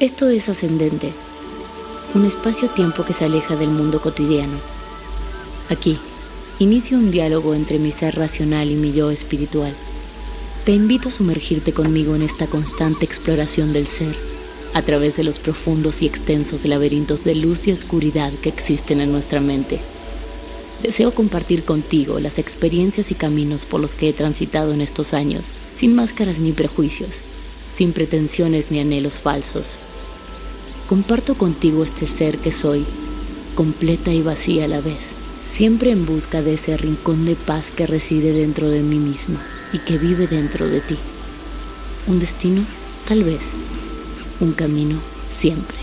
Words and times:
Esto 0.00 0.28
es 0.28 0.48
ascendente, 0.48 1.10
un 2.14 2.24
espacio-tiempo 2.24 3.04
que 3.04 3.12
se 3.12 3.24
aleja 3.24 3.56
del 3.56 3.70
mundo 3.70 4.00
cotidiano. 4.00 4.56
Aquí, 5.70 5.98
inicio 6.60 6.98
un 6.98 7.10
diálogo 7.10 7.52
entre 7.52 7.80
mi 7.80 7.90
ser 7.90 8.14
racional 8.14 8.70
y 8.70 8.76
mi 8.76 8.92
yo 8.92 9.10
espiritual. 9.10 9.74
Te 10.64 10.70
invito 10.70 11.08
a 11.08 11.10
sumergirte 11.10 11.72
conmigo 11.72 12.14
en 12.14 12.22
esta 12.22 12.46
constante 12.46 13.04
exploración 13.04 13.72
del 13.72 13.88
ser, 13.88 14.14
a 14.72 14.82
través 14.82 15.16
de 15.16 15.24
los 15.24 15.40
profundos 15.40 16.00
y 16.02 16.06
extensos 16.06 16.64
laberintos 16.64 17.24
de 17.24 17.34
luz 17.34 17.66
y 17.66 17.72
oscuridad 17.72 18.32
que 18.40 18.50
existen 18.50 19.00
en 19.00 19.10
nuestra 19.10 19.40
mente. 19.40 19.80
Deseo 20.80 21.12
compartir 21.12 21.64
contigo 21.64 22.20
las 22.20 22.38
experiencias 22.38 23.10
y 23.10 23.16
caminos 23.16 23.64
por 23.64 23.80
los 23.80 23.96
que 23.96 24.10
he 24.10 24.12
transitado 24.12 24.72
en 24.72 24.80
estos 24.80 25.12
años, 25.12 25.48
sin 25.74 25.96
máscaras 25.96 26.38
ni 26.38 26.52
prejuicios, 26.52 27.24
sin 27.74 27.92
pretensiones 27.92 28.70
ni 28.70 28.80
anhelos 28.80 29.20
falsos. 29.20 29.76
Comparto 30.88 31.36
contigo 31.36 31.84
este 31.84 32.06
ser 32.06 32.38
que 32.38 32.52
soy, 32.52 32.84
completa 33.54 34.12
y 34.12 34.22
vacía 34.22 34.64
a 34.64 34.68
la 34.68 34.80
vez, 34.80 35.14
siempre 35.40 35.90
en 35.90 36.06
busca 36.06 36.42
de 36.42 36.54
ese 36.54 36.76
rincón 36.76 37.24
de 37.24 37.36
paz 37.36 37.70
que 37.70 37.86
reside 37.86 38.32
dentro 38.32 38.68
de 38.68 38.82
mí 38.82 38.98
misma 38.98 39.40
y 39.72 39.78
que 39.78 39.98
vive 39.98 40.26
dentro 40.26 40.66
de 40.66 40.80
ti. 40.80 40.96
Un 42.06 42.18
destino, 42.20 42.64
tal 43.06 43.24
vez. 43.24 43.52
Un 44.40 44.52
camino, 44.52 44.98
siempre. 45.28 45.76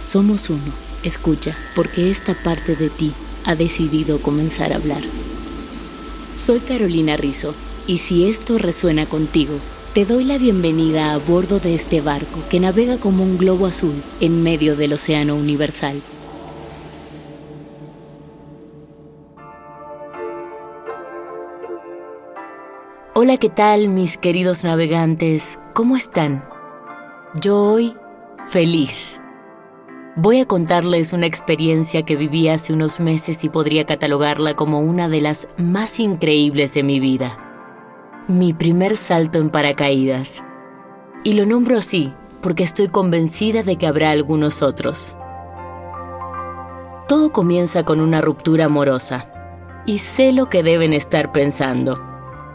Somos 0.00 0.50
uno. 0.50 0.88
Escucha, 1.04 1.56
porque 1.74 2.10
esta 2.10 2.34
parte 2.34 2.74
de 2.74 2.90
ti 2.90 3.12
ha 3.44 3.54
decidido 3.54 4.20
comenzar 4.20 4.72
a 4.72 4.76
hablar. 4.76 5.02
Soy 6.34 6.58
Carolina 6.58 7.16
Rizzo, 7.16 7.54
y 7.86 7.98
si 7.98 8.26
esto 8.26 8.58
resuena 8.58 9.06
contigo, 9.06 9.54
te 9.94 10.04
doy 10.04 10.24
la 10.24 10.38
bienvenida 10.38 11.12
a 11.12 11.18
bordo 11.18 11.60
de 11.60 11.74
este 11.74 12.00
barco 12.00 12.40
que 12.50 12.60
navega 12.60 12.98
como 12.98 13.22
un 13.22 13.38
globo 13.38 13.66
azul 13.66 13.94
en 14.20 14.42
medio 14.42 14.76
del 14.76 14.92
océano 14.92 15.34
universal. 15.34 16.00
Hola, 23.14 23.36
¿qué 23.38 23.48
tal 23.48 23.88
mis 23.88 24.16
queridos 24.18 24.62
navegantes? 24.62 25.58
¿Cómo 25.74 25.96
están? 25.96 26.48
Yo 27.40 27.60
hoy 27.60 27.96
feliz. 28.48 29.20
Voy 30.14 30.40
a 30.40 30.46
contarles 30.46 31.12
una 31.12 31.26
experiencia 31.26 32.04
que 32.04 32.16
viví 32.16 32.48
hace 32.48 32.72
unos 32.72 33.00
meses 33.00 33.42
y 33.44 33.48
podría 33.48 33.86
catalogarla 33.86 34.54
como 34.54 34.80
una 34.80 35.08
de 35.08 35.20
las 35.20 35.48
más 35.56 35.98
increíbles 35.98 36.74
de 36.74 36.82
mi 36.82 37.00
vida. 37.00 37.47
Mi 38.28 38.52
primer 38.52 38.98
salto 38.98 39.38
en 39.38 39.48
paracaídas. 39.48 40.44
Y 41.24 41.32
lo 41.32 41.46
nombro 41.46 41.78
así 41.78 42.12
porque 42.42 42.62
estoy 42.62 42.88
convencida 42.88 43.62
de 43.62 43.76
que 43.76 43.86
habrá 43.86 44.10
algunos 44.10 44.60
otros. 44.60 45.16
Todo 47.08 47.32
comienza 47.32 47.84
con 47.84 48.02
una 48.02 48.20
ruptura 48.20 48.66
amorosa. 48.66 49.32
Y 49.86 50.00
sé 50.00 50.32
lo 50.32 50.50
que 50.50 50.62
deben 50.62 50.92
estar 50.92 51.32
pensando. 51.32 52.04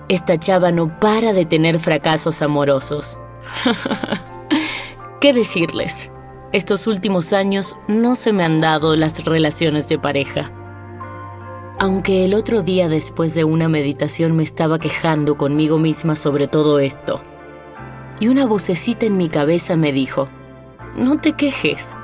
Esta 0.10 0.38
chava 0.38 0.72
no 0.72 1.00
para 1.00 1.34
de 1.34 1.46
tener 1.46 1.80
fracasos 1.80 2.44
amorosos. 2.44 3.18
¿Qué 5.22 5.34
decirles? 5.34 6.12
Estos 6.52 6.86
últimos 6.86 7.34
años 7.34 7.78
no 7.88 8.14
se 8.14 8.32
me 8.32 8.44
han 8.44 8.62
dado 8.62 8.96
las 8.96 9.26
relaciones 9.26 9.90
de 9.90 9.98
pareja. 9.98 10.52
Aunque 11.80 12.26
el 12.26 12.34
otro 12.34 12.62
día 12.62 12.88
después 12.88 13.34
de 13.34 13.44
una 13.44 13.68
meditación 13.68 14.36
me 14.36 14.44
estaba 14.44 14.80
quejando 14.80 15.38
conmigo 15.38 15.80
misma 15.80 16.16
sobre 16.16 16.48
todo 16.48 16.80
esto. 16.80 17.22
Y 18.20 18.28
una 18.28 18.46
vocecita 18.46 19.06
en 19.06 19.18
mi 19.18 19.28
cabeza 19.28 19.76
me 19.76 19.92
dijo, 19.92 20.30
no 20.96 21.20
te 21.20 21.34
quejes. 21.34 21.96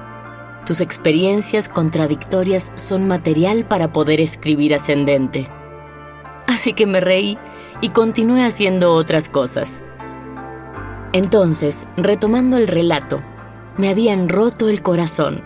Tus 0.66 0.81
experiencias 0.81 1.69
contradictorias 1.69 2.72
son 2.75 3.07
material 3.07 3.66
para 3.66 3.94
poder 3.94 4.19
escribir 4.19 4.74
ascendente. 4.74 5.47
Así 6.47 6.74
que 6.74 6.86
me 6.86 7.00
reí 7.00 7.38
y 7.81 7.90
continué 7.90 8.44
haciendo 8.44 8.94
otras 8.94 9.30
cosas. 9.30 9.84
Entonces, 11.13 11.86
retomando 11.96 12.57
el 12.57 12.68
relato, 12.68 13.22
me 13.78 13.90
habían 13.90 14.30
roto 14.30 14.68
el 14.68 14.81
corazón. 14.81 15.41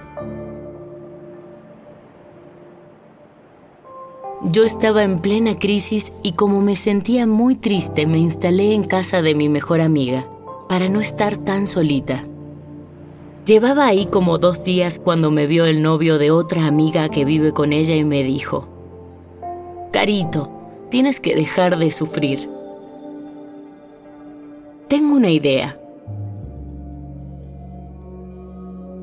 Yo 4.52 4.66
estaba 4.66 5.04
en 5.04 5.20
plena 5.20 5.58
crisis 5.58 6.12
y 6.22 6.34
como 6.34 6.60
me 6.60 6.76
sentía 6.76 7.26
muy 7.26 7.56
triste 7.56 8.06
me 8.06 8.18
instalé 8.18 8.74
en 8.74 8.84
casa 8.84 9.22
de 9.22 9.36
mi 9.36 9.48
mejor 9.48 9.80
amiga, 9.80 10.28
para 10.68 10.90
no 10.90 11.00
estar 11.00 11.38
tan 11.38 11.66
solita. 11.66 12.26
Llevaba 13.46 13.88
ahí 13.88 14.06
como 14.06 14.38
dos 14.40 14.66
días 14.66 15.00
cuando 15.00 15.32
me 15.32 15.48
vio 15.48 15.66
el 15.66 15.82
novio 15.82 16.18
de 16.18 16.32
otra 16.32 16.68
amiga 16.68 17.08
que 17.08 17.24
vive 17.24 17.54
con 17.54 17.72
ella 17.72 17.96
y 17.96 18.04
me 18.04 18.22
dijo, 18.24 18.68
Carito, 19.94 20.52
tienes 20.90 21.22
que 21.22 21.36
dejar 21.36 21.78
de 21.78 21.90
sufrir. 21.90 22.50
Tengo 24.90 25.16
una 25.16 25.30
idea. 25.30 25.80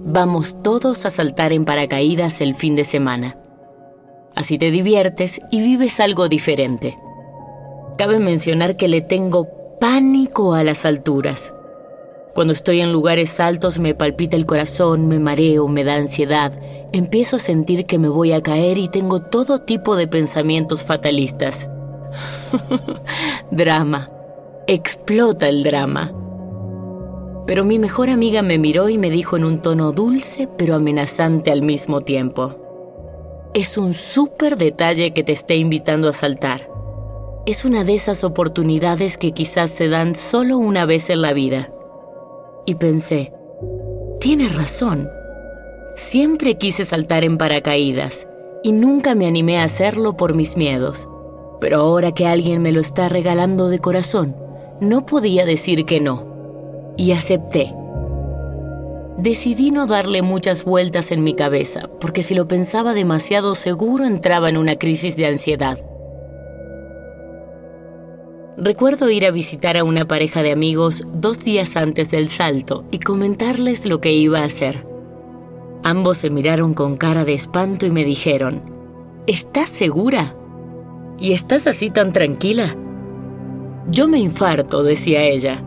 Vamos 0.04 0.62
todos 0.62 1.06
a 1.06 1.10
saltar 1.10 1.54
en 1.54 1.64
paracaídas 1.64 2.42
el 2.42 2.54
fin 2.54 2.76
de 2.76 2.84
semana. 2.84 3.39
Así 4.34 4.58
te 4.58 4.70
diviertes 4.70 5.40
y 5.50 5.60
vives 5.60 6.00
algo 6.00 6.28
diferente. 6.28 6.96
Cabe 7.98 8.18
mencionar 8.18 8.76
que 8.76 8.88
le 8.88 9.00
tengo 9.02 9.48
pánico 9.80 10.54
a 10.54 10.64
las 10.64 10.84
alturas. 10.84 11.54
Cuando 12.34 12.52
estoy 12.52 12.80
en 12.80 12.92
lugares 12.92 13.40
altos 13.40 13.78
me 13.78 13.94
palpita 13.94 14.36
el 14.36 14.46
corazón, 14.46 15.08
me 15.08 15.18
mareo, 15.18 15.66
me 15.68 15.84
da 15.84 15.96
ansiedad, 15.96 16.52
empiezo 16.92 17.36
a 17.36 17.40
sentir 17.40 17.86
que 17.86 17.98
me 17.98 18.08
voy 18.08 18.32
a 18.32 18.42
caer 18.42 18.78
y 18.78 18.88
tengo 18.88 19.20
todo 19.20 19.60
tipo 19.60 19.96
de 19.96 20.06
pensamientos 20.06 20.84
fatalistas. 20.84 21.68
drama. 23.50 24.10
Explota 24.66 25.48
el 25.48 25.64
drama. 25.64 26.12
Pero 27.46 27.64
mi 27.64 27.78
mejor 27.80 28.10
amiga 28.10 28.42
me 28.42 28.58
miró 28.58 28.88
y 28.88 28.96
me 28.96 29.10
dijo 29.10 29.36
en 29.36 29.44
un 29.44 29.60
tono 29.60 29.90
dulce 29.92 30.48
pero 30.56 30.76
amenazante 30.76 31.50
al 31.50 31.62
mismo 31.62 32.00
tiempo. 32.00 32.69
Es 33.52 33.76
un 33.76 33.94
súper 33.94 34.56
detalle 34.56 35.12
que 35.12 35.24
te 35.24 35.32
esté 35.32 35.56
invitando 35.56 36.08
a 36.08 36.12
saltar. 36.12 36.70
Es 37.46 37.64
una 37.64 37.82
de 37.82 37.96
esas 37.96 38.22
oportunidades 38.22 39.16
que 39.18 39.32
quizás 39.32 39.72
se 39.72 39.88
dan 39.88 40.14
solo 40.14 40.56
una 40.56 40.86
vez 40.86 41.10
en 41.10 41.20
la 41.20 41.32
vida. 41.32 41.68
Y 42.64 42.76
pensé, 42.76 43.32
tiene 44.20 44.48
razón. 44.48 45.08
Siempre 45.96 46.58
quise 46.58 46.84
saltar 46.84 47.24
en 47.24 47.38
paracaídas 47.38 48.28
y 48.62 48.70
nunca 48.70 49.16
me 49.16 49.26
animé 49.26 49.58
a 49.58 49.64
hacerlo 49.64 50.16
por 50.16 50.36
mis 50.36 50.56
miedos. 50.56 51.08
Pero 51.60 51.80
ahora 51.80 52.12
que 52.12 52.28
alguien 52.28 52.62
me 52.62 52.70
lo 52.70 52.78
está 52.80 53.08
regalando 53.08 53.68
de 53.68 53.80
corazón, 53.80 54.36
No 54.80 55.04
podía 55.04 55.44
decir 55.44 55.84
que 55.84 56.00
no, 56.00 56.94
y 56.96 57.12
acepté. 57.12 57.74
Decidí 59.20 59.70
no 59.70 59.86
darle 59.86 60.22
muchas 60.22 60.64
vueltas 60.64 61.12
en 61.12 61.22
mi 61.22 61.34
cabeza, 61.34 61.90
porque 62.00 62.22
si 62.22 62.34
lo 62.34 62.48
pensaba 62.48 62.94
demasiado 62.94 63.54
seguro 63.54 64.06
entraba 64.06 64.48
en 64.48 64.56
una 64.56 64.76
crisis 64.76 65.14
de 65.14 65.26
ansiedad. 65.26 65.78
Recuerdo 68.56 69.10
ir 69.10 69.26
a 69.26 69.30
visitar 69.30 69.76
a 69.76 69.84
una 69.84 70.08
pareja 70.08 70.42
de 70.42 70.52
amigos 70.52 71.04
dos 71.12 71.44
días 71.44 71.76
antes 71.76 72.10
del 72.10 72.30
salto 72.30 72.86
y 72.90 72.98
comentarles 72.98 73.84
lo 73.84 74.00
que 74.00 74.14
iba 74.14 74.40
a 74.40 74.44
hacer. 74.44 74.86
Ambos 75.82 76.16
se 76.16 76.30
miraron 76.30 76.72
con 76.72 76.96
cara 76.96 77.26
de 77.26 77.34
espanto 77.34 77.84
y 77.84 77.90
me 77.90 78.04
dijeron, 78.04 78.62
¿Estás 79.26 79.68
segura? 79.68 80.34
¿Y 81.18 81.32
estás 81.32 81.66
así 81.66 81.90
tan 81.90 82.14
tranquila? 82.14 82.74
Yo 83.86 84.08
me 84.08 84.18
infarto, 84.18 84.82
decía 84.82 85.24
ella. 85.24 85.62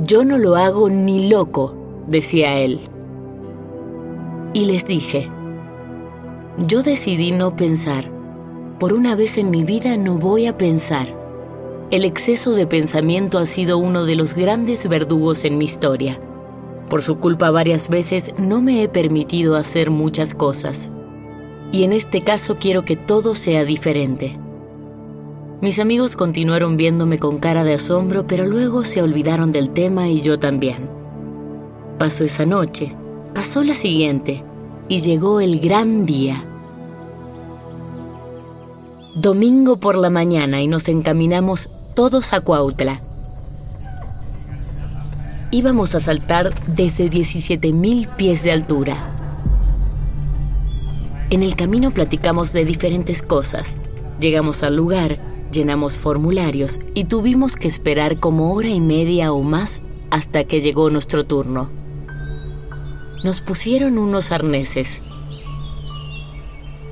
Yo 0.00 0.22
no 0.22 0.36
lo 0.36 0.56
hago 0.56 0.90
ni 0.90 1.30
loco, 1.30 1.75
decía 2.06 2.58
él. 2.58 2.80
Y 4.52 4.66
les 4.66 4.84
dije, 4.86 5.28
yo 6.66 6.82
decidí 6.82 7.32
no 7.32 7.56
pensar. 7.56 8.10
Por 8.78 8.92
una 8.92 9.14
vez 9.14 9.38
en 9.38 9.50
mi 9.50 9.64
vida 9.64 9.96
no 9.96 10.16
voy 10.16 10.46
a 10.46 10.56
pensar. 10.56 11.06
El 11.90 12.04
exceso 12.04 12.52
de 12.52 12.66
pensamiento 12.66 13.38
ha 13.38 13.46
sido 13.46 13.78
uno 13.78 14.04
de 14.04 14.16
los 14.16 14.34
grandes 14.34 14.88
verdugos 14.88 15.44
en 15.44 15.58
mi 15.58 15.64
historia. 15.66 16.20
Por 16.88 17.02
su 17.02 17.18
culpa 17.18 17.50
varias 17.50 17.88
veces 17.88 18.32
no 18.38 18.60
me 18.60 18.82
he 18.82 18.88
permitido 18.88 19.56
hacer 19.56 19.90
muchas 19.90 20.34
cosas. 20.34 20.90
Y 21.72 21.84
en 21.84 21.92
este 21.92 22.22
caso 22.22 22.56
quiero 22.56 22.84
que 22.84 22.96
todo 22.96 23.34
sea 23.34 23.64
diferente. 23.64 24.38
Mis 25.60 25.78
amigos 25.78 26.16
continuaron 26.16 26.76
viéndome 26.76 27.18
con 27.18 27.38
cara 27.38 27.64
de 27.64 27.74
asombro, 27.74 28.26
pero 28.26 28.46
luego 28.46 28.84
se 28.84 29.02
olvidaron 29.02 29.52
del 29.52 29.70
tema 29.70 30.08
y 30.08 30.20
yo 30.20 30.38
también. 30.38 30.90
Pasó 31.98 32.24
esa 32.24 32.44
noche, 32.44 32.94
pasó 33.34 33.64
la 33.64 33.74
siguiente, 33.74 34.44
y 34.86 34.98
llegó 34.98 35.40
el 35.40 35.60
gran 35.60 36.04
día. 36.04 36.44
Domingo 39.14 39.78
por 39.78 39.96
la 39.96 40.10
mañana 40.10 40.60
y 40.60 40.66
nos 40.66 40.88
encaminamos 40.88 41.70
todos 41.94 42.34
a 42.34 42.40
Cuautla. 42.40 43.00
Íbamos 45.50 45.94
a 45.94 46.00
saltar 46.00 46.52
desde 46.66 47.10
17.000 47.10 48.14
pies 48.16 48.42
de 48.42 48.52
altura. 48.52 48.98
En 51.30 51.42
el 51.42 51.56
camino 51.56 51.92
platicamos 51.92 52.52
de 52.52 52.66
diferentes 52.66 53.22
cosas. 53.22 53.78
Llegamos 54.20 54.62
al 54.62 54.76
lugar, 54.76 55.18
llenamos 55.50 55.94
formularios 55.94 56.80
y 56.92 57.04
tuvimos 57.04 57.56
que 57.56 57.68
esperar 57.68 58.20
como 58.20 58.52
hora 58.52 58.68
y 58.68 58.82
media 58.82 59.32
o 59.32 59.42
más 59.42 59.82
hasta 60.10 60.44
que 60.44 60.60
llegó 60.60 60.90
nuestro 60.90 61.24
turno. 61.24 61.85
Nos 63.26 63.40
pusieron 63.40 63.98
unos 63.98 64.30
arneses. 64.30 65.02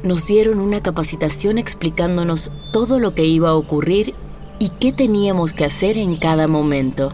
Nos 0.03 0.27
dieron 0.27 0.59
una 0.59 0.81
capacitación 0.81 1.59
explicándonos 1.59 2.51
todo 2.73 2.99
lo 2.99 3.15
que 3.15 3.25
iba 3.25 3.51
a 3.51 3.55
ocurrir 3.55 4.15
y 4.59 4.71
qué 4.71 4.91
teníamos 4.91 5.53
que 5.53 5.65
hacer 5.65 5.97
en 5.97 6.17
cada 6.17 6.49
momento. 6.49 7.13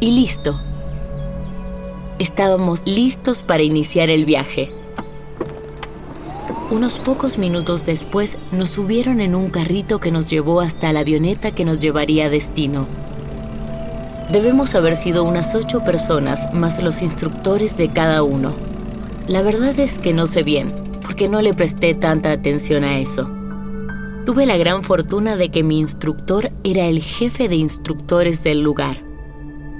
Y 0.00 0.12
listo. 0.12 0.58
Estábamos 2.18 2.80
listos 2.86 3.42
para 3.42 3.62
iniciar 3.62 4.08
el 4.08 4.24
viaje. 4.24 4.72
Unos 6.70 6.98
pocos 6.98 7.36
minutos 7.36 7.84
después 7.84 8.38
nos 8.52 8.70
subieron 8.70 9.20
en 9.20 9.34
un 9.34 9.50
carrito 9.50 10.00
que 10.00 10.10
nos 10.10 10.30
llevó 10.30 10.62
hasta 10.62 10.94
la 10.94 11.00
avioneta 11.00 11.50
que 11.50 11.66
nos 11.66 11.78
llevaría 11.78 12.24
a 12.24 12.30
destino. 12.30 12.86
Debemos 14.32 14.76
haber 14.76 14.94
sido 14.94 15.24
unas 15.24 15.56
ocho 15.56 15.82
personas 15.82 16.54
más 16.54 16.80
los 16.80 17.02
instructores 17.02 17.76
de 17.76 17.88
cada 17.88 18.22
uno. 18.22 18.54
La 19.26 19.42
verdad 19.42 19.76
es 19.80 19.98
que 19.98 20.14
no 20.14 20.28
sé 20.28 20.44
bien, 20.44 20.72
porque 21.02 21.28
no 21.28 21.42
le 21.42 21.52
presté 21.52 21.94
tanta 21.94 22.30
atención 22.30 22.84
a 22.84 23.00
eso. 23.00 23.28
Tuve 24.24 24.46
la 24.46 24.56
gran 24.56 24.84
fortuna 24.84 25.34
de 25.34 25.48
que 25.48 25.64
mi 25.64 25.80
instructor 25.80 26.52
era 26.62 26.84
el 26.84 27.00
jefe 27.00 27.48
de 27.48 27.56
instructores 27.56 28.44
del 28.44 28.62
lugar. 28.62 29.02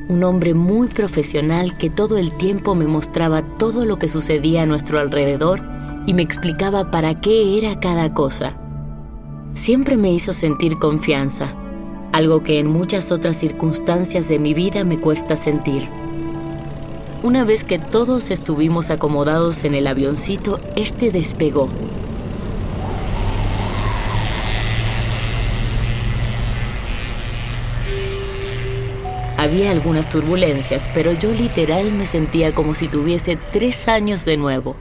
Un 0.09 0.25
hombre 0.25 0.55
muy 0.55 0.89
profesional 0.89 1.79
que 1.79 1.89
todo 1.89 2.19
el 2.19 2.33
tiempo 2.33 2.75
me 2.75 2.89
mostraba 2.89 3.43
todo 3.57 3.85
lo 3.85 4.01
que 4.01 4.09
sucedía 4.09 4.63
a 4.63 4.67
nuestro 4.67 4.99
alrededor 4.99 5.63
y 6.07 6.15
me 6.15 6.23
explicaba 6.23 6.91
para 6.91 7.21
qué 7.21 7.57
era 7.57 7.79
cada 7.79 8.13
cosa. 8.13 8.61
Siempre 9.55 9.97
me 9.97 10.11
hizo 10.11 10.33
sentir 10.33 10.77
confianza, 10.81 11.55
algo 12.13 12.43
que 12.43 12.59
en 12.59 12.67
muchas 12.67 13.13
otras 13.13 13.37
circunstancias 13.37 14.29
de 14.29 14.39
mi 14.39 14.55
vida 14.55 14.85
me 14.85 14.99
cuesta 14.99 15.37
sentir. 15.37 15.89
Una 17.23 17.45
vez 17.45 17.65
que 17.65 17.79
todos 17.79 18.31
estuvimos 18.31 18.91
acomodados 18.91 19.65
en 19.65 19.75
el 19.75 19.87
avioncito, 19.87 20.59
este 20.77 21.11
despegó 21.11 21.69
Había 29.41 29.71
algunas 29.71 30.07
turbulencias, 30.07 30.87
pero 30.93 31.13
yo 31.13 31.33
literal 31.33 31.93
me 31.93 32.05
sentía 32.05 32.55
como 32.55 32.75
si 32.75 32.89
tuviese 32.89 33.39
tres 33.53 33.89
años 33.89 34.27
de 34.27 34.37
nuevo. 34.37 34.77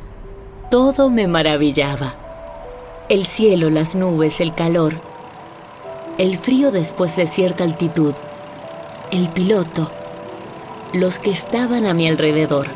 Todo 0.69 1.09
me 1.09 1.27
maravillaba. 1.27 2.17
El 3.07 3.25
cielo, 3.25 3.69
las 3.69 3.95
nubes, 3.95 4.41
el 4.41 4.53
calor. 4.53 5.08
El 6.19 6.38
frío 6.38 6.69
después 6.69 7.16
de 7.16 7.27
cierta 7.27 7.63
altitud. 7.63 8.13
El 9.10 9.30
piloto. 9.30 9.89
Los 10.92 11.18
que 11.18 11.30
estaban 11.30 11.86
a 11.86 11.94
mi 11.94 12.10
alrededor. 12.10 12.68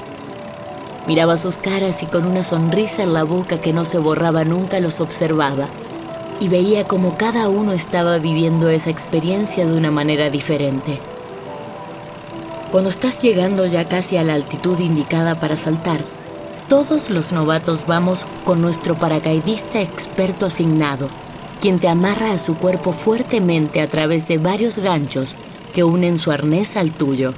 Miraba 1.08 1.36
sus 1.36 1.58
caras 1.58 2.04
y 2.04 2.06
con 2.06 2.26
una 2.26 2.46
sonrisa 2.46 3.04
en 3.04 3.12
la 3.12 3.26
boca 3.26 3.60
que 3.60 3.74
no 3.74 3.84
se 3.84 3.98
borraba 3.98 4.46
nunca 4.46 4.80
los 4.80 5.02
observaba. 5.02 5.68
Y 6.40 6.48
veía 6.48 6.88
como 6.88 7.18
cada 7.18 7.50
uno 7.50 7.74
estaba 7.74 8.18
viviendo 8.18 8.70
esa 8.70 8.92
experiencia 8.92 9.66
de 9.66 9.76
una 9.76 9.92
manera 9.92 10.30
diferente. 10.30 11.02
Cuando 12.72 12.90
estás 12.92 13.22
llegando 13.22 13.66
ya 13.66 13.90
casi 13.90 14.16
a 14.16 14.24
la 14.24 14.36
altitud 14.36 14.80
indicada 14.80 15.36
para 15.36 15.58
saltar, 15.58 16.00
todos 16.70 17.10
los 17.10 17.34
novatos 17.34 17.86
vamos 17.88 18.26
con 18.46 18.62
nuestro 18.62 18.96
paracaidista 18.96 19.82
experto 19.82 20.46
asignado, 20.46 21.10
quien 21.64 21.80
te 21.80 21.88
amarra 21.88 22.34
a 22.34 22.40
su 22.40 22.58
cuerpo 22.58 22.92
fuertemente 22.92 23.80
a 23.80 23.88
través 23.88 24.28
de 24.28 24.38
varios 24.38 24.80
ganchos 24.80 25.38
que 25.74 25.86
unen 25.86 26.18
su 26.18 26.30
arnés 26.30 26.76
al 26.76 26.92
tuyo. 26.92 27.34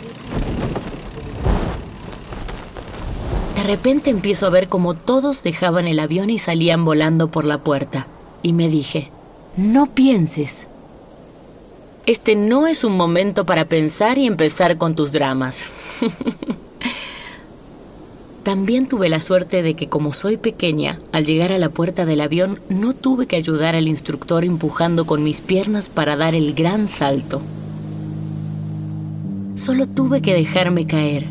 De 3.55 3.61
repente 3.61 4.09
empiezo 4.09 4.47
a 4.47 4.49
ver 4.49 4.67
como 4.67 4.95
todos 4.95 5.43
dejaban 5.43 5.87
el 5.87 5.99
avión 5.99 6.31
y 6.31 6.39
salían 6.39 6.85
volando 6.85 7.29
por 7.29 7.45
la 7.45 7.59
puerta. 7.59 8.07
Y 8.41 8.53
me 8.53 8.67
dije, 8.67 9.11
no 9.57 9.85
pienses. 9.85 10.69
Este 12.07 12.35
no 12.35 12.65
es 12.65 12.83
un 12.83 12.97
momento 12.97 13.45
para 13.45 13.65
pensar 13.65 14.17
y 14.17 14.25
empezar 14.25 14.79
con 14.79 14.95
tus 14.95 15.11
dramas. 15.11 15.67
También 18.45 18.85
tuve 18.85 19.09
la 19.09 19.21
suerte 19.21 19.63
de 19.63 19.73
que 19.73 19.87
como 19.87 20.13
soy 20.13 20.37
pequeña, 20.37 20.99
al 21.11 21.25
llegar 21.25 21.51
a 21.51 21.57
la 21.57 21.69
puerta 21.69 22.05
del 22.05 22.21
avión 22.21 22.59
no 22.69 22.93
tuve 22.93 23.25
que 23.25 23.35
ayudar 23.35 23.75
al 23.75 23.87
instructor 23.87 24.45
empujando 24.45 25.07
con 25.07 25.23
mis 25.23 25.41
piernas 25.41 25.89
para 25.89 26.15
dar 26.15 26.35
el 26.35 26.53
gran 26.53 26.87
salto. 26.87 27.41
Solo 29.55 29.87
tuve 29.87 30.21
que 30.21 30.35
dejarme 30.35 30.85
caer, 30.85 31.25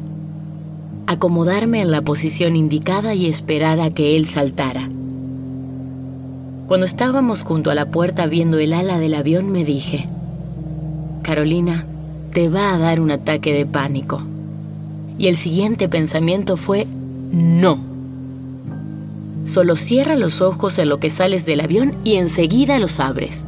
acomodarme 1.07 1.83
en 1.83 1.93
la 1.93 2.03
posición 2.03 2.57
indicada 2.57 3.15
y 3.15 3.27
esperar 3.27 3.81
a 3.81 3.91
que 3.91 4.17
él 4.17 4.27
saltara. 4.27 4.91
Cuando 6.67 6.85
estábamos 6.85 7.45
junto 7.45 7.71
a 7.71 7.77
la 7.77 7.93
puerta 7.93 8.27
viendo 8.27 8.59
el 8.59 8.73
ala 8.73 8.99
del 8.99 9.15
avión 9.15 9.53
me 9.53 9.65
dije, 9.65 10.09
Carolina, 11.23 11.87
te 12.33 12.49
va 12.49 12.75
a 12.75 12.79
dar 12.79 12.99
un 12.99 13.13
ataque 13.13 13.53
de 13.53 13.67
pánico. 13.67 14.21
Y 15.17 15.29
el 15.29 15.37
siguiente 15.37 15.89
pensamiento 15.89 16.57
fue, 16.57 16.89
no. 17.35 17.79
Solo 19.45 19.77
cierra 19.77 20.17
los 20.17 20.41
ojos 20.41 20.79
en 20.79 20.89
lo 20.89 20.99
que 20.99 21.11
sales 21.11 21.45
del 21.45 21.61
avión 21.61 21.95
y 22.03 22.17
enseguida 22.17 22.79
los 22.79 22.99
abres. 23.01 23.47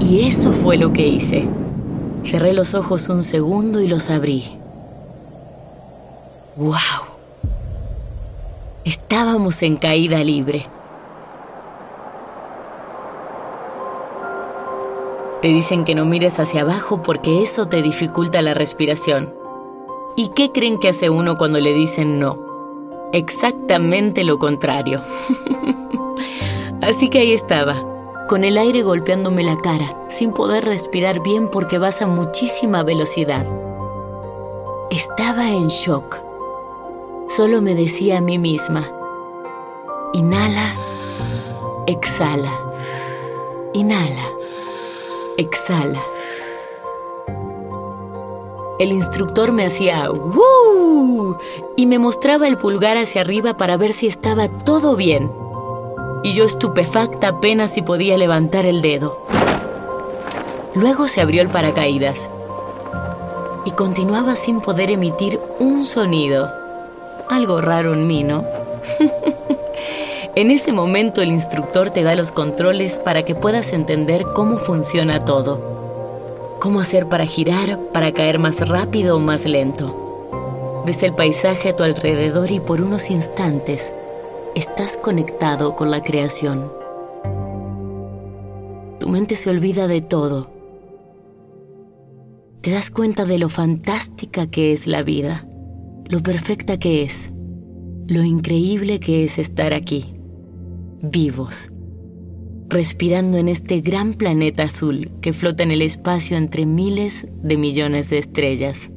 Y 0.00 0.20
eso 0.20 0.52
fue 0.52 0.76
lo 0.76 0.92
que 0.92 1.06
hice. 1.06 1.48
Cerré 2.24 2.52
los 2.52 2.74
ojos 2.74 3.08
un 3.08 3.22
segundo 3.22 3.80
y 3.80 3.88
los 3.88 4.08
abrí. 4.08 4.56
¡Wow! 6.56 6.76
Estábamos 8.84 9.62
en 9.62 9.76
caída 9.76 10.22
libre. 10.22 10.66
Te 15.42 15.48
dicen 15.48 15.84
que 15.84 15.94
no 15.94 16.04
mires 16.04 16.38
hacia 16.38 16.62
abajo 16.62 17.02
porque 17.02 17.42
eso 17.42 17.66
te 17.66 17.82
dificulta 17.82 18.42
la 18.42 18.54
respiración. 18.54 19.35
¿Y 20.16 20.28
qué 20.28 20.50
creen 20.50 20.78
que 20.78 20.88
hace 20.88 21.10
uno 21.10 21.36
cuando 21.36 21.60
le 21.60 21.74
dicen 21.74 22.18
no? 22.18 22.38
Exactamente 23.12 24.24
lo 24.24 24.38
contrario. 24.38 25.02
Así 26.80 27.10
que 27.10 27.18
ahí 27.18 27.32
estaba, 27.32 27.76
con 28.26 28.42
el 28.42 28.56
aire 28.56 28.82
golpeándome 28.82 29.42
la 29.42 29.58
cara, 29.58 30.06
sin 30.08 30.32
poder 30.32 30.64
respirar 30.64 31.22
bien 31.22 31.48
porque 31.48 31.76
vas 31.76 32.00
a 32.00 32.06
muchísima 32.06 32.82
velocidad. 32.82 33.46
Estaba 34.90 35.50
en 35.50 35.68
shock. 35.68 36.16
Solo 37.28 37.60
me 37.60 37.74
decía 37.74 38.18
a 38.18 38.20
mí 38.22 38.38
misma, 38.38 38.84
inhala, 40.14 40.76
exhala, 41.86 42.52
inhala, 43.74 44.30
exhala. 45.36 46.00
El 48.78 48.92
instructor 48.92 49.52
me 49.52 49.64
hacía 49.64 50.10
¡Woo! 50.10 51.38
y 51.76 51.86
me 51.86 51.98
mostraba 51.98 52.46
el 52.46 52.58
pulgar 52.58 52.98
hacia 52.98 53.22
arriba 53.22 53.56
para 53.56 53.78
ver 53.78 53.94
si 53.94 54.06
estaba 54.06 54.48
todo 54.48 54.96
bien. 54.96 55.32
Y 56.22 56.32
yo 56.32 56.44
estupefacta 56.44 57.28
apenas 57.28 57.72
si 57.72 57.80
podía 57.80 58.18
levantar 58.18 58.66
el 58.66 58.82
dedo. 58.82 59.18
Luego 60.74 61.08
se 61.08 61.22
abrió 61.22 61.40
el 61.40 61.48
paracaídas 61.48 62.28
y 63.64 63.70
continuaba 63.70 64.36
sin 64.36 64.60
poder 64.60 64.90
emitir 64.90 65.40
un 65.58 65.86
sonido. 65.86 66.50
Algo 67.30 67.62
raro 67.62 67.94
en 67.94 68.06
mí, 68.06 68.24
¿no? 68.24 68.44
en 70.34 70.50
ese 70.50 70.72
momento 70.72 71.22
el 71.22 71.30
instructor 71.30 71.88
te 71.88 72.02
da 72.02 72.14
los 72.14 72.30
controles 72.30 72.98
para 72.98 73.22
que 73.22 73.34
puedas 73.34 73.72
entender 73.72 74.22
cómo 74.34 74.58
funciona 74.58 75.24
todo 75.24 75.75
cómo 76.66 76.80
hacer 76.80 77.06
para 77.06 77.26
girar, 77.26 77.78
para 77.92 78.10
caer 78.10 78.40
más 78.40 78.68
rápido 78.68 79.14
o 79.14 79.20
más 79.20 79.46
lento. 79.46 80.82
Ves 80.84 81.04
el 81.04 81.12
paisaje 81.12 81.68
a 81.68 81.76
tu 81.76 81.84
alrededor 81.84 82.50
y 82.50 82.58
por 82.58 82.80
unos 82.80 83.08
instantes 83.08 83.92
estás 84.56 84.96
conectado 84.96 85.76
con 85.76 85.92
la 85.92 86.02
creación. 86.02 86.72
Tu 88.98 89.08
mente 89.08 89.36
se 89.36 89.48
olvida 89.48 89.86
de 89.86 90.00
todo. 90.00 90.50
Te 92.62 92.72
das 92.72 92.90
cuenta 92.90 93.26
de 93.26 93.38
lo 93.38 93.48
fantástica 93.48 94.50
que 94.50 94.72
es 94.72 94.88
la 94.88 95.04
vida, 95.04 95.46
lo 96.06 96.20
perfecta 96.20 96.80
que 96.80 97.04
es, 97.04 97.32
lo 98.08 98.24
increíble 98.24 98.98
que 98.98 99.22
es 99.22 99.38
estar 99.38 99.72
aquí, 99.72 100.14
vivos 101.00 101.70
respirando 102.68 103.38
en 103.38 103.48
este 103.48 103.80
gran 103.80 104.14
planeta 104.14 104.64
azul 104.64 105.12
que 105.20 105.32
flota 105.32 105.62
en 105.62 105.70
el 105.70 105.82
espacio 105.82 106.36
entre 106.36 106.66
miles 106.66 107.26
de 107.42 107.56
millones 107.56 108.10
de 108.10 108.18
estrellas. 108.18 108.90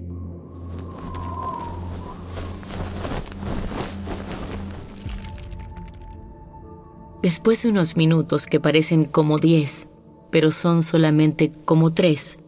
Después 7.21 7.61
de 7.63 7.69
unos 7.69 7.97
minutos 7.97 8.47
que 8.47 8.59
parecen 8.59 9.03
como 9.05 9.39
diez, 9.39 9.87
pero 10.31 10.51
son 10.51 10.83
solamente 10.83 11.51
como 11.65 11.93
tres, 11.93 12.39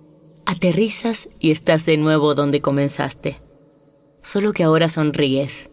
aterrizas 0.46 1.30
y 1.40 1.52
estás 1.52 1.86
de 1.86 1.98
nuevo 1.98 2.36
donde 2.36 2.62
comenzaste. 2.62 3.38
Solo 4.22 4.54
que 4.54 4.64
ahora 4.64 4.88
sonríes. 4.88 5.72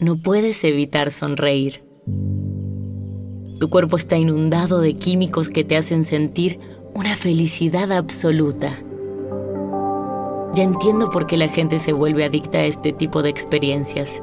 No 0.00 0.16
puedes 0.16 0.62
evitar 0.64 1.12
sonreír. 1.12 1.89
Tu 3.60 3.68
cuerpo 3.68 3.96
está 3.96 4.16
inundado 4.16 4.80
de 4.80 4.94
químicos 4.94 5.50
que 5.50 5.64
te 5.64 5.76
hacen 5.76 6.04
sentir 6.04 6.58
una 6.94 7.14
felicidad 7.14 7.92
absoluta. 7.92 8.74
Ya 10.54 10.62
entiendo 10.62 11.10
por 11.10 11.26
qué 11.26 11.36
la 11.36 11.48
gente 11.48 11.78
se 11.78 11.92
vuelve 11.92 12.24
adicta 12.24 12.56
a 12.56 12.64
este 12.64 12.94
tipo 12.94 13.20
de 13.22 13.28
experiencias. 13.28 14.22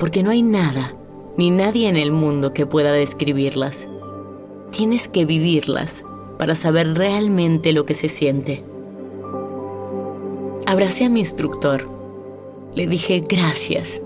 Porque 0.00 0.24
no 0.24 0.32
hay 0.32 0.42
nada, 0.42 0.92
ni 1.36 1.52
nadie 1.52 1.88
en 1.88 1.96
el 1.96 2.10
mundo 2.10 2.52
que 2.52 2.66
pueda 2.66 2.90
describirlas. 2.90 3.88
Tienes 4.72 5.06
que 5.06 5.24
vivirlas 5.24 6.04
para 6.36 6.56
saber 6.56 6.98
realmente 6.98 7.72
lo 7.72 7.84
que 7.84 7.94
se 7.94 8.08
siente. 8.08 8.64
Abracé 10.66 11.04
a 11.04 11.08
mi 11.08 11.20
instructor. 11.20 11.88
Le 12.74 12.88
dije 12.88 13.24
gracias. 13.28 14.02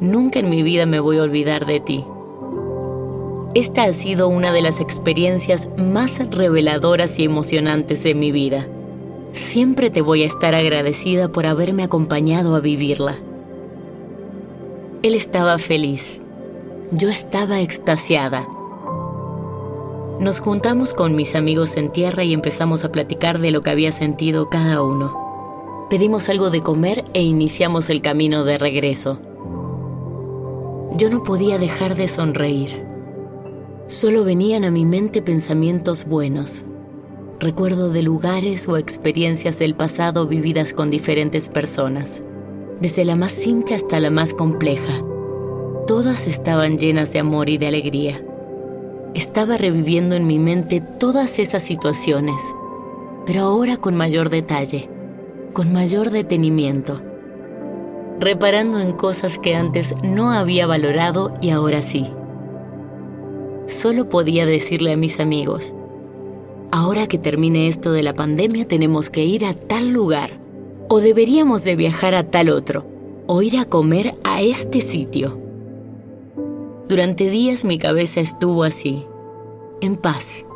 Nunca 0.00 0.38
en 0.38 0.48
mi 0.48 0.62
vida 0.62 0.86
me 0.86 1.00
voy 1.00 1.18
a 1.18 1.22
olvidar 1.24 1.66
de 1.66 1.80
ti. 1.80 2.02
Esta 3.54 3.84
ha 3.84 3.92
sido 3.94 4.28
una 4.28 4.52
de 4.52 4.60
las 4.60 4.80
experiencias 4.80 5.70
más 5.78 6.18
reveladoras 6.30 7.18
y 7.18 7.24
emocionantes 7.24 8.02
de 8.02 8.14
mi 8.14 8.30
vida. 8.30 8.66
Siempre 9.32 9.90
te 9.90 10.02
voy 10.02 10.22
a 10.22 10.26
estar 10.26 10.54
agradecida 10.54 11.28
por 11.28 11.46
haberme 11.46 11.82
acompañado 11.82 12.54
a 12.54 12.60
vivirla. 12.60 13.16
Él 15.02 15.14
estaba 15.14 15.56
feliz. 15.56 16.20
Yo 16.90 17.08
estaba 17.08 17.60
extasiada. 17.60 18.46
Nos 20.20 20.40
juntamos 20.40 20.92
con 20.92 21.16
mis 21.16 21.34
amigos 21.34 21.76
en 21.76 21.90
tierra 21.90 22.24
y 22.24 22.34
empezamos 22.34 22.84
a 22.84 22.92
platicar 22.92 23.38
de 23.38 23.50
lo 23.50 23.62
que 23.62 23.70
había 23.70 23.92
sentido 23.92 24.50
cada 24.50 24.82
uno. 24.82 25.86
Pedimos 25.88 26.28
algo 26.28 26.50
de 26.50 26.60
comer 26.60 27.04
e 27.14 27.22
iniciamos 27.22 27.88
el 27.88 28.02
camino 28.02 28.44
de 28.44 28.58
regreso. 28.58 29.20
Yo 30.96 31.08
no 31.08 31.22
podía 31.22 31.56
dejar 31.56 31.94
de 31.94 32.08
sonreír. 32.08 32.87
Solo 33.88 34.22
venían 34.22 34.66
a 34.66 34.70
mi 34.70 34.84
mente 34.84 35.22
pensamientos 35.22 36.04
buenos, 36.04 36.66
recuerdo 37.40 37.88
de 37.88 38.02
lugares 38.02 38.68
o 38.68 38.76
experiencias 38.76 39.58
del 39.58 39.74
pasado 39.74 40.26
vividas 40.26 40.74
con 40.74 40.90
diferentes 40.90 41.48
personas, 41.48 42.22
desde 42.82 43.06
la 43.06 43.16
más 43.16 43.32
simple 43.32 43.74
hasta 43.74 43.98
la 43.98 44.10
más 44.10 44.34
compleja. 44.34 45.02
Todas 45.86 46.26
estaban 46.26 46.76
llenas 46.76 47.14
de 47.14 47.20
amor 47.20 47.48
y 47.48 47.56
de 47.56 47.66
alegría. 47.66 48.20
Estaba 49.14 49.56
reviviendo 49.56 50.16
en 50.16 50.26
mi 50.26 50.38
mente 50.38 50.82
todas 50.82 51.38
esas 51.38 51.62
situaciones, 51.62 52.42
pero 53.24 53.40
ahora 53.40 53.78
con 53.78 53.96
mayor 53.96 54.28
detalle, 54.28 54.90
con 55.54 55.72
mayor 55.72 56.10
detenimiento, 56.10 57.00
reparando 58.20 58.80
en 58.80 58.92
cosas 58.92 59.38
que 59.38 59.54
antes 59.54 59.94
no 60.02 60.30
había 60.30 60.66
valorado 60.66 61.32
y 61.40 61.48
ahora 61.48 61.80
sí 61.80 62.06
solo 63.68 64.08
podía 64.08 64.46
decirle 64.46 64.92
a 64.92 64.96
mis 64.96 65.20
amigos, 65.20 65.76
ahora 66.72 67.06
que 67.06 67.18
termine 67.18 67.68
esto 67.68 67.92
de 67.92 68.02
la 68.02 68.14
pandemia 68.14 68.66
tenemos 68.66 69.10
que 69.10 69.24
ir 69.24 69.44
a 69.44 69.54
tal 69.54 69.90
lugar, 69.90 70.40
o 70.88 71.00
deberíamos 71.00 71.64
de 71.64 71.76
viajar 71.76 72.14
a 72.14 72.24
tal 72.24 72.48
otro, 72.48 72.86
o 73.26 73.42
ir 73.42 73.58
a 73.58 73.64
comer 73.66 74.14
a 74.24 74.42
este 74.42 74.80
sitio. 74.80 75.38
Durante 76.88 77.28
días 77.28 77.64
mi 77.64 77.78
cabeza 77.78 78.20
estuvo 78.20 78.64
así, 78.64 79.06
en 79.80 79.96
paz. 79.96 80.46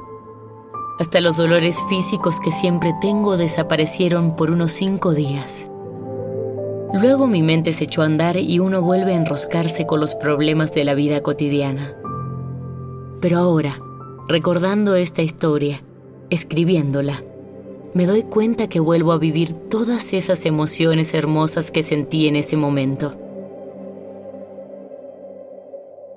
Hasta 0.99 1.21
los 1.21 1.37
dolores 1.37 1.79
físicos 1.89 2.41
que 2.41 2.51
siempre 2.51 2.95
tengo 3.01 3.37
desaparecieron 3.37 4.37
por 4.37 4.51
unos 4.51 4.73
cinco 4.73 5.13
días. 5.13 5.69
Luego 6.95 7.27
mi 7.27 7.43
mente 7.43 7.73
se 7.73 7.85
echó 7.85 8.03
a 8.03 8.07
andar 8.07 8.37
y 8.37 8.59
uno 8.59 8.83
vuelve 8.83 9.13
a 9.13 9.17
enroscarse 9.17 9.87
con 9.87 10.01
los 10.01 10.15
problemas 10.15 10.73
de 10.75 10.85
la 10.85 10.95
vida 10.95 11.23
cotidiana. 11.23 11.97
Pero 13.23 13.39
ahora, 13.39 13.79
recordando 14.27 14.97
esta 14.97 15.23
historia, 15.23 15.81
escribiéndola, 16.29 17.23
me 17.95 18.05
doy 18.05 18.25
cuenta 18.25 18.69
que 18.69 18.81
vuelvo 18.81 19.13
a 19.13 19.19
vivir 19.19 19.53
todas 19.53 20.13
esas 20.13 20.45
emociones 20.45 21.15
hermosas 21.15 21.71
que 21.71 21.85
sentí 21.85 22.27
en 22.27 22.35
ese 22.35 22.57
momento. 22.57 23.15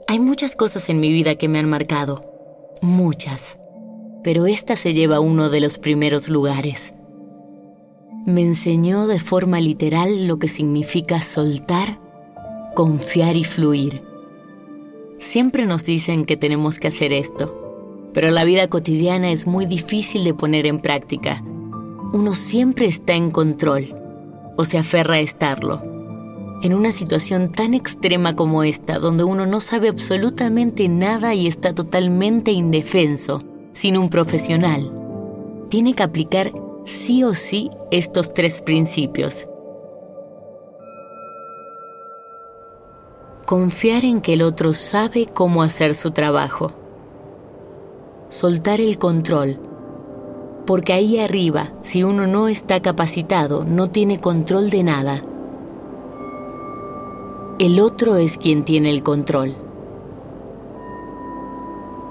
Hay 0.08 0.18
muchas 0.18 0.56
cosas 0.56 0.90
en 0.90 1.00
mi 1.00 1.10
vida 1.10 1.36
que 1.36 1.48
me 1.48 1.60
han 1.60 1.70
marcado, 1.70 2.26
muchas, 2.82 3.60
pero 4.24 4.48
esta 4.48 4.76
se 4.76 4.94
lleva 4.94 5.18
a 5.18 5.20
uno 5.20 5.52
de 5.52 5.60
los 5.60 5.78
primeros 5.78 6.28
lugares. 6.28 6.96
Me 8.26 8.42
enseñó 8.42 9.06
de 9.06 9.20
forma 9.20 9.60
literal 9.60 10.26
lo 10.26 10.40
que 10.40 10.48
significa 10.48 11.20
soltar, 11.20 12.00
confiar 12.74 13.36
y 13.36 13.44
fluir 13.44 14.15
Siempre 15.20 15.66
nos 15.66 15.86
dicen 15.86 16.26
que 16.26 16.38
tenemos 16.38 16.80
que 16.80 16.90
hacer 16.90 17.14
esto, 17.14 18.12
pero 18.14 18.32
la 18.32 18.44
vida 18.44 18.68
cotidiana 18.68 19.32
es 19.32 19.48
muy 19.48 19.66
difícil 19.66 20.24
de 20.24 20.34
poner 20.34 20.68
en 20.68 20.80
práctica. 20.80 21.44
Uno 22.14 22.34
siempre 22.34 22.86
está 22.86 23.14
en 23.14 23.32
control, 23.32 23.96
o 24.58 24.66
se 24.66 24.78
aferra 24.78 25.16
a 25.16 25.20
estarlo. 25.20 25.82
En 26.62 26.74
una 26.74 26.92
situación 26.92 27.52
tan 27.52 27.74
extrema 27.74 28.36
como 28.36 28.64
esta, 28.64 29.00
donde 29.00 29.24
uno 29.24 29.46
no 29.46 29.60
sabe 29.60 29.90
absolutamente 29.90 30.88
nada 30.88 31.34
y 31.34 31.48
está 31.48 31.74
totalmente 31.74 32.52
indefenso, 32.52 33.44
sin 33.74 33.98
un 33.98 34.10
profesional, 34.10 34.92
tiene 35.70 35.94
que 35.94 36.04
aplicar 36.04 36.52
sí 36.86 37.24
o 37.24 37.34
sí 37.34 37.70
estos 37.92 38.34
tres 38.34 38.62
principios. 38.62 39.48
Confiar 43.46 44.06
en 44.06 44.22
que 44.22 44.34
el 44.34 44.42
otro 44.42 44.74
sabe 44.74 45.28
cómo 45.32 45.62
hacer 45.62 45.94
su 45.94 46.10
trabajo. 46.10 46.72
Soltar 48.28 48.82
el 48.82 48.98
control. 48.98 49.60
Porque 50.66 50.94
ahí 50.94 51.20
arriba, 51.20 51.68
si 51.84 52.04
uno 52.04 52.26
no 52.26 52.48
está 52.48 52.82
capacitado, 52.82 53.64
no 53.64 53.86
tiene 53.86 54.20
control 54.20 54.72
de 54.72 54.82
nada. 54.82 55.24
El 57.60 57.80
otro 57.80 58.16
es 58.16 58.40
quien 58.40 58.64
tiene 58.66 58.90
el 58.90 59.04
control. 59.04 59.56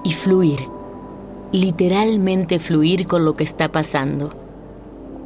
Y 0.04 0.12
fluir. 0.12 0.68
literalmente 1.50 2.60
fluir 2.60 3.08
con 3.08 3.24
lo 3.24 3.34
que 3.34 3.44
está 3.44 3.72
pasando, 3.72 4.30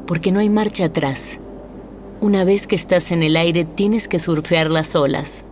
porque 0.07 0.33
no 0.33 0.41
hay 0.41 0.49
marcha 0.49 0.87
atrás. 0.87 1.39
Una 2.23 2.45
vez 2.45 2.67
que 2.67 2.77
estás 2.77 3.13
en 3.13 3.23
el 3.23 3.37
aire 3.37 3.67
tienes 3.67 4.09
que 4.09 4.19
surfear 4.19 4.71
las 4.71 4.95
olas 4.95 5.45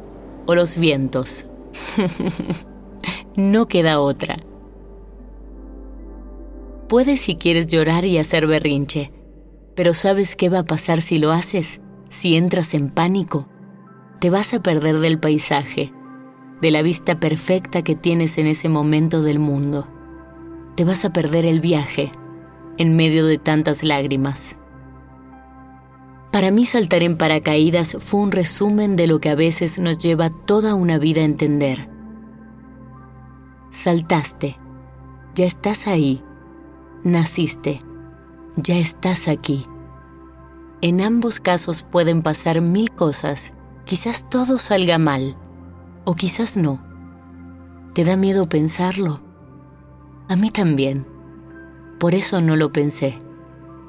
o 0.46 0.54
los 0.54 0.76
vientos. 0.76 1.46
no 3.36 3.66
queda 3.66 4.00
otra. 4.00 4.36
Puedes 6.88 7.20
si 7.20 7.36
quieres 7.36 7.66
llorar 7.66 8.04
y 8.04 8.18
hacer 8.18 8.46
berrinche, 8.46 9.12
pero 9.74 9.92
¿sabes 9.92 10.36
qué 10.36 10.48
va 10.48 10.60
a 10.60 10.64
pasar 10.64 11.00
si 11.00 11.18
lo 11.18 11.32
haces? 11.32 11.80
Si 12.08 12.36
entras 12.36 12.74
en 12.74 12.88
pánico, 12.90 13.48
te 14.20 14.30
vas 14.30 14.54
a 14.54 14.62
perder 14.62 15.00
del 15.00 15.18
paisaje, 15.18 15.92
de 16.60 16.70
la 16.70 16.82
vista 16.82 17.20
perfecta 17.20 17.82
que 17.82 17.96
tienes 17.96 18.38
en 18.38 18.46
ese 18.46 18.68
momento 18.68 19.22
del 19.22 19.38
mundo. 19.38 19.88
Te 20.76 20.84
vas 20.84 21.04
a 21.04 21.12
perder 21.12 21.44
el 21.44 21.60
viaje 21.60 22.12
en 22.78 22.94
medio 22.96 23.26
de 23.26 23.38
tantas 23.38 23.82
lágrimas. 23.82 24.58
Para 26.36 26.50
mí 26.50 26.66
saltar 26.66 27.02
en 27.02 27.16
paracaídas 27.16 27.96
fue 27.98 28.20
un 28.20 28.30
resumen 28.30 28.94
de 28.94 29.06
lo 29.06 29.20
que 29.20 29.30
a 29.30 29.34
veces 29.34 29.78
nos 29.78 29.96
lleva 29.96 30.28
toda 30.28 30.74
una 30.74 30.98
vida 30.98 31.22
a 31.22 31.24
entender. 31.24 31.88
Saltaste, 33.70 34.58
ya 35.34 35.46
estás 35.46 35.86
ahí 35.86 36.22
naciste, 37.02 37.80
ya 38.56 38.76
estás 38.76 39.28
aquí. 39.28 39.64
En 40.82 41.00
ambos 41.00 41.40
casos 41.40 41.86
pueden 41.90 42.20
pasar 42.20 42.60
mil 42.60 42.90
cosas, 42.90 43.54
quizás 43.86 44.28
todo 44.28 44.58
salga 44.58 44.98
mal, 44.98 45.38
o 46.04 46.16
quizás 46.16 46.58
no. 46.58 46.84
¿Te 47.94 48.04
da 48.04 48.14
miedo 48.16 48.46
pensarlo? 48.46 49.22
A 50.28 50.36
mí 50.36 50.50
también. 50.50 51.06
Por 51.98 52.14
eso 52.14 52.42
no 52.42 52.56
lo 52.56 52.72
pensé. 52.72 53.25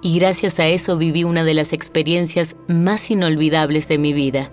Y 0.01 0.19
gracias 0.19 0.59
a 0.59 0.67
eso 0.67 0.97
viví 0.97 1.23
una 1.23 1.43
de 1.43 1.53
las 1.53 1.73
experiencias 1.73 2.55
más 2.67 3.09
inolvidables 3.09 3.87
de 3.87 3.97
mi 3.97 4.13
vida. 4.13 4.51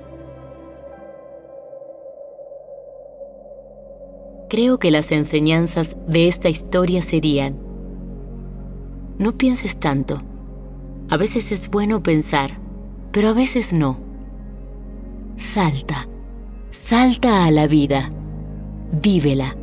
Creo 4.48 4.78
que 4.78 4.90
las 4.90 5.10
enseñanzas 5.10 5.96
de 6.06 6.28
esta 6.28 6.48
historia 6.48 7.02
serían, 7.02 7.58
no 9.18 9.38
pienses 9.38 9.76
tanto. 9.78 10.22
A 11.08 11.16
veces 11.16 11.52
es 11.52 11.70
bueno 11.70 12.02
pensar, 12.02 12.60
pero 13.12 13.28
a 13.28 13.32
veces 13.32 13.72
no. 13.72 14.00
Salta, 15.36 16.08
salta 16.70 17.44
a 17.44 17.50
la 17.50 17.66
vida, 17.66 18.10
vívela, 19.02 19.56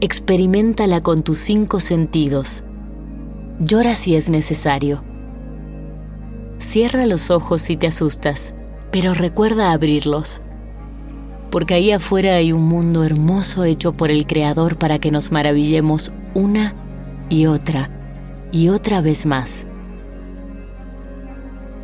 experimentala 0.00 1.00
con 1.02 1.22
tus 1.22 1.38
cinco 1.38 1.80
sentidos. 1.80 2.64
Llora 3.60 3.94
si 3.96 4.16
es 4.16 4.30
necesario. 4.30 5.07
Cierra 6.58 7.06
los 7.06 7.30
ojos 7.30 7.62
si 7.62 7.76
te 7.76 7.86
asustas, 7.86 8.54
pero 8.90 9.14
recuerda 9.14 9.72
abrirlos. 9.72 10.40
Porque 11.50 11.74
ahí 11.74 11.92
afuera 11.92 12.34
hay 12.34 12.52
un 12.52 12.62
mundo 12.62 13.04
hermoso 13.04 13.64
hecho 13.64 13.92
por 13.92 14.10
el 14.10 14.26
Creador 14.26 14.76
para 14.76 14.98
que 14.98 15.10
nos 15.10 15.32
maravillemos 15.32 16.12
una 16.34 16.74
y 17.30 17.46
otra 17.46 17.90
y 18.52 18.68
otra 18.68 19.00
vez 19.00 19.24
más. 19.24 19.66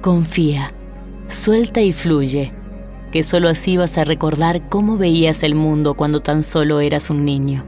Confía, 0.00 0.72
suelta 1.28 1.80
y 1.80 1.92
fluye, 1.92 2.52
que 3.10 3.22
solo 3.22 3.48
así 3.48 3.76
vas 3.76 3.96
a 3.96 4.04
recordar 4.04 4.68
cómo 4.68 4.98
veías 4.98 5.42
el 5.42 5.54
mundo 5.54 5.94
cuando 5.94 6.20
tan 6.20 6.42
solo 6.42 6.80
eras 6.80 7.10
un 7.10 7.24
niño. 7.24 7.64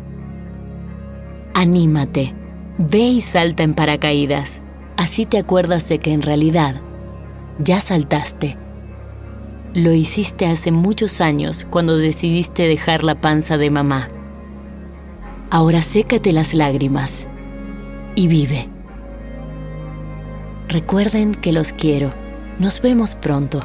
Anímate, 1.55 2.35
ve 2.79 2.99
y 2.99 3.23
salta 3.23 3.63
en 3.63 3.75
paracaídas, 3.75 4.63
así 4.97 5.25
te 5.25 5.39
acuerdas 5.39 5.89
de 5.89 5.99
que 5.99 6.13
en 6.13 6.21
realidad 6.21 6.83
ya 7.59 7.81
saltaste. 7.81 8.57
Lo 9.75 9.93
hiciste 9.93 10.47
hace 10.47 10.73
muchos 10.73 11.21
años 11.21 11.67
cuando 11.69 11.97
decidiste 11.99 12.67
dejar 12.67 13.04
la 13.04 13.21
panza 13.21 13.59
de 13.59 13.71
mamá. 13.71 14.09
Ahora 15.50 15.83
sécate 15.83 16.33
las 16.33 16.54
lágrimas 16.54 17.28
y 18.15 18.28
vive. 18.28 18.69
Recuerden 20.69 21.35
que 21.35 21.52
los 21.52 21.73
quiero. 21.73 22.11
Nos 22.59 22.80
vemos 22.80 23.15
pronto. 23.15 23.61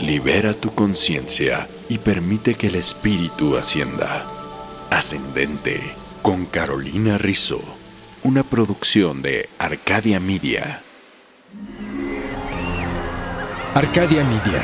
Libera 0.00 0.54
tu 0.54 0.70
conciencia 0.74 1.68
y 1.88 1.98
permite 1.98 2.54
que 2.54 2.68
el 2.68 2.76
espíritu 2.76 3.56
ascienda. 3.56 4.26
Ascendente 4.90 5.80
con 6.22 6.46
Carolina 6.46 7.18
Rizzo. 7.18 7.79
Una 8.22 8.42
producción 8.42 9.22
de 9.22 9.48
Arcadia 9.58 10.20
Media. 10.20 10.82
Arcadia 13.74 14.22
Media. 14.24 14.62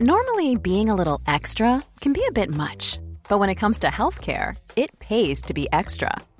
Normally, 0.00 0.56
being 0.56 0.90
a 0.90 0.94
little 0.96 1.20
extra 1.28 1.84
can 2.00 2.12
be 2.12 2.24
a 2.28 2.32
bit 2.32 2.52
much, 2.52 2.98
but 3.28 3.38
when 3.38 3.48
it 3.48 3.54
comes 3.54 3.78
to 3.78 3.86
healthcare, 3.86 4.56
it 4.74 4.90
pays 4.98 5.40
to 5.42 5.54
be 5.54 5.68
extra. 5.72 6.10